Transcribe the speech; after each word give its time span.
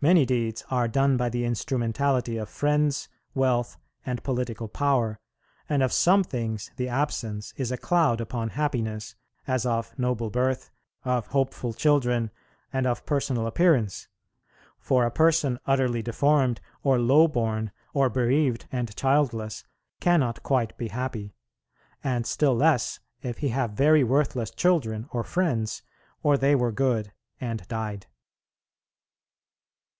Many 0.00 0.26
deeds 0.26 0.62
are 0.70 0.86
done 0.86 1.16
by 1.16 1.30
the 1.30 1.46
instrumentality 1.46 2.36
of 2.36 2.50
friends, 2.50 3.08
wealth 3.34 3.78
and 4.04 4.22
political 4.22 4.68
power; 4.68 5.18
and 5.66 5.82
of 5.82 5.94
some 5.94 6.22
things 6.22 6.70
the 6.76 6.90
absence 6.90 7.54
is 7.56 7.72
a 7.72 7.78
cloud 7.78 8.20
upon 8.20 8.50
happiness, 8.50 9.14
as 9.46 9.64
of 9.64 9.98
noble 9.98 10.28
birth, 10.28 10.70
of 11.06 11.28
hopeful 11.28 11.72
children, 11.72 12.30
and 12.70 12.86
of 12.86 13.06
personal 13.06 13.46
appearance: 13.46 14.06
for 14.78 15.06
a 15.06 15.10
person 15.10 15.58
utterly 15.64 16.02
deformed, 16.02 16.60
or 16.82 16.98
low 16.98 17.26
born, 17.26 17.72
or 17.94 18.10
bereaved 18.10 18.66
and 18.70 18.94
childless, 18.96 19.64
cannot 20.00 20.42
quite 20.42 20.76
be 20.76 20.88
happy: 20.88 21.34
and 22.04 22.26
still 22.26 22.54
less 22.54 23.00
if 23.22 23.38
he 23.38 23.48
have 23.48 23.70
very 23.70 24.04
worthless 24.04 24.50
children 24.50 25.08
or 25.12 25.24
friends, 25.24 25.80
or 26.22 26.36
they 26.36 26.54
were 26.54 26.70
good 26.72 27.10
and 27.40 27.66
died." 27.68 28.06